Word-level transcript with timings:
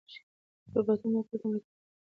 روباټونه 0.73 1.19
کور 1.27 1.37
ته 1.41 1.47
مرسته 1.51 1.71
راوړي. 1.73 1.79